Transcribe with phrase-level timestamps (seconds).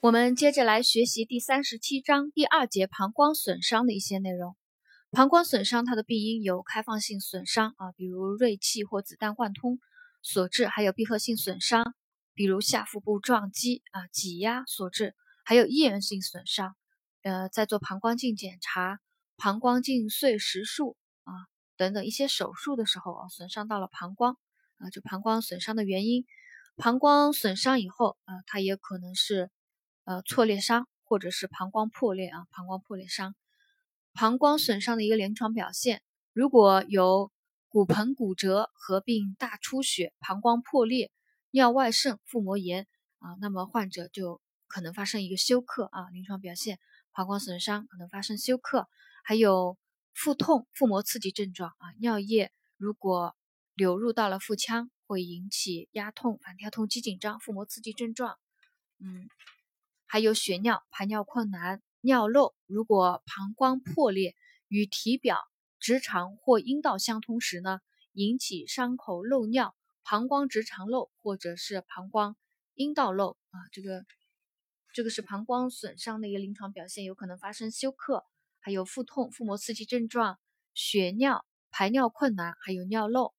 [0.00, 4.56] 我们接着来学习第三十七章第二节膀胱损伤的一些内容。
[5.10, 9.80] 膀胱损伤它的病因有开放性损伤啊，比如锐器或子弹贯通
[10.22, 11.96] 所致；还有闭合性损伤，
[12.32, 15.14] 比如下腹部撞击啊、挤压所致；
[15.44, 16.76] 还有易源性损伤，
[17.22, 19.00] 呃，在做膀胱镜检查、
[19.36, 21.32] 膀胱镜碎石术啊
[21.76, 24.38] 等等一些手术的时候啊，损伤到了膀胱
[24.76, 26.24] 啊，就膀胱损伤的原因。
[26.76, 29.50] 膀胱损伤以后啊，它也可能是。
[30.08, 33.34] 呃，挫裂伤或者是膀胱破裂啊，膀胱破裂伤，
[34.14, 36.00] 膀胱损伤的一个临床表现，
[36.32, 37.30] 如果有
[37.68, 41.12] 骨盆骨折合并大出血、膀胱破裂、
[41.50, 42.86] 尿外渗、腹膜炎
[43.18, 46.08] 啊，那么患者就可能发生一个休克啊。
[46.08, 46.78] 临床表现，
[47.12, 48.88] 膀胱损伤可能发生休克，
[49.22, 49.76] 还有
[50.14, 53.36] 腹痛、腹膜刺激症状啊，尿液如果
[53.74, 58.38] 流入到了腹腔，会引起压痛、反跳痛、肌紧张、腹膜刺激症状，
[59.00, 59.28] 嗯。
[60.08, 64.34] 还有血尿、排尿困难、尿漏，如果膀胱破裂
[64.66, 65.38] 与体表、
[65.78, 67.80] 直肠或阴道相通时呢，
[68.12, 72.36] 引起伤口漏尿、膀胱直肠漏或者是膀胱
[72.74, 74.04] 阴道漏啊，这个
[74.94, 78.24] 这个是膀胱损伤的一个临床表现，有可能发生休克。
[78.60, 80.38] 还有腹痛、腹膜刺激症状、
[80.74, 83.32] 血尿、排尿困难，还有尿漏。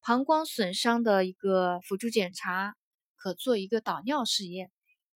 [0.00, 2.76] 膀胱损伤的一个辅助检查，
[3.16, 4.70] 可做一个导尿试验。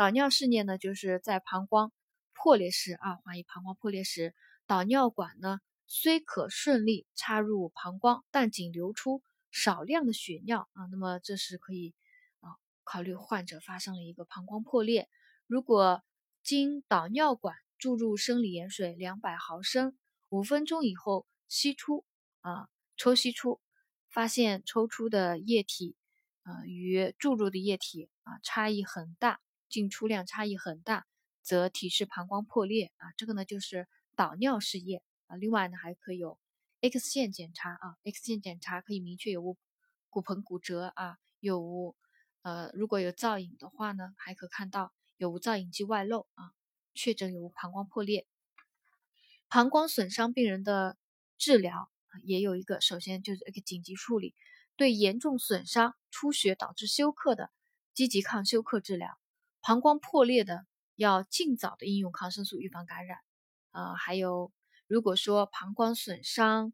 [0.00, 1.92] 导尿试验呢，就是在膀胱
[2.32, 4.34] 破裂时啊，怀疑膀胱破裂时，
[4.66, 11.92] 导尿管呢虽可顺利插入膀胱，但仅流出少量的血尿啊，那么这是可以
[12.40, 15.06] 啊考虑患者发生了一个膀胱破裂。
[15.46, 16.02] 如果
[16.42, 19.94] 经导尿管注入生理盐水两百毫升，
[20.30, 22.06] 五分钟以后吸出
[22.40, 23.60] 啊抽吸出，
[24.08, 25.94] 发现抽出的液体
[26.42, 29.40] 啊与注入的液体啊差异很大。
[29.70, 31.06] 进出量差异很大，
[31.40, 35.36] 则提示膀胱破裂啊，这个呢就是导尿试验啊。
[35.36, 36.38] 另外呢还可以有
[36.82, 39.56] X 线检查啊，X 线检查可以明确有无
[40.10, 41.94] 骨盆骨折啊，有无
[42.42, 46.52] 呃如果有造影的话呢，还可看到有无造影剂外漏啊，
[46.94, 48.26] 确诊有无膀胱破裂。
[49.48, 50.96] 膀胱损伤病人的
[51.38, 51.90] 治疗
[52.24, 54.34] 也有一个，首先就是一个紧急处理，
[54.76, 57.50] 对严重损伤出血导致休克的，
[57.94, 59.18] 积极抗休克治疗。
[59.62, 60.66] 膀胱破裂的
[60.96, 63.18] 要尽早的应用抗生素预防感染，
[63.70, 64.52] 啊，还有
[64.86, 66.72] 如果说膀胱损伤，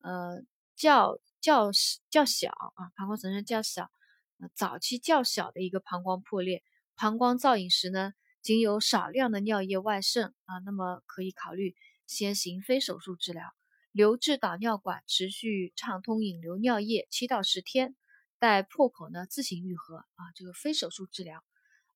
[0.00, 0.42] 呃，
[0.74, 1.70] 较较
[2.10, 3.90] 较小啊，膀胱损伤较小，
[4.38, 6.62] 呃早期较小的一个膀胱破裂，
[6.94, 11.74] 膀胱造影时呢，仅有少量的尿液外渗啊，那么可以考虑
[12.06, 13.52] 先行非手术治疗，
[13.92, 17.96] 留置导尿管持续畅通引流尿液七到十天，
[18.38, 21.42] 待破口呢自行愈合啊，这个非手术治疗。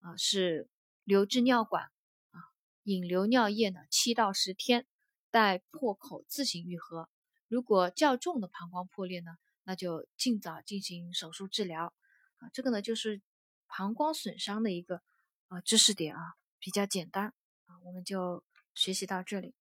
[0.00, 0.68] 啊，是
[1.04, 1.84] 留置尿管
[2.30, 2.38] 啊，
[2.84, 4.86] 引流尿液呢七到十天，
[5.30, 7.08] 待破口自行愈合。
[7.48, 11.94] 如果较重的膀胱破裂呢，那就尽早进行手术治疗
[12.38, 12.48] 啊。
[12.52, 13.22] 这个呢就是
[13.66, 15.02] 膀胱损伤的一个
[15.48, 17.34] 啊知识点啊，比较简单
[17.66, 18.44] 啊，我们就
[18.74, 19.54] 学习到这里。